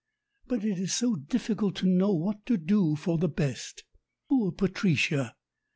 But 0.47 0.65
it 0.65 0.79
is 0.79 0.95
so 0.95 1.13
difficult 1.15 1.75
to 1.75 1.85
know 1.85 2.11
what 2.11 2.43
to 2.47 2.57
do 2.57 2.95
for 2.95 3.19
the 3.19 3.29
best. 3.29 3.83
Poor 4.29 4.51
Patricia 4.51 5.35